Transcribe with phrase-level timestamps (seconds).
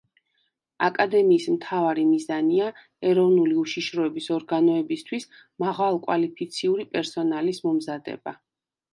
[0.85, 2.69] აკადემიის მთავარი მიზანია
[3.09, 5.27] ეროვნული უშიშროების ორგანოებისთვის
[5.65, 8.35] მაღალკვალიფიციური პერსონალის მომზადება.